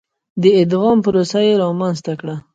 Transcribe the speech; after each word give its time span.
د 0.41 0.43
ادغام 0.61 0.97
پروسه 1.05 1.39
یې 1.47 1.53
رامنځته 1.63 2.13
کړه. 2.19 2.35